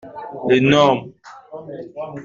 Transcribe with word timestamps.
L’énorme. 0.49 1.11